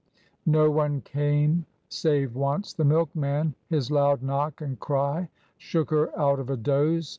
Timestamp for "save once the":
1.87-2.83